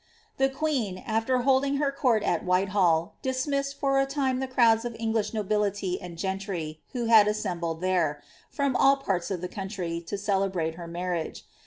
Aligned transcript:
The 0.37 0.49
queen, 0.49 0.97
after 1.05 1.43
holding 1.43 1.75
her 1.75 1.91
court 1.91 2.23
at 2.23 2.43
Whitehall, 2.43 3.13
dismissed 3.21 3.79
for 3.79 3.99
a 3.99 4.07
time 4.07 4.39
the 4.39 4.47
crowds 4.47 4.83
of 4.83 4.95
English 4.97 5.31
nobility 5.31 6.01
and 6.01 6.17
gentry, 6.17 6.79
who 6.93 7.05
had 7.05 7.27
assembled, 7.27 7.85
from 8.49 8.75
all 8.77 8.97
parts 8.97 9.29
of 9.29 9.41
the 9.41 9.47
country, 9.47 10.01
to 10.07 10.17
celebrate 10.17 10.73
her 10.73 10.87
marriage. 10.87 11.45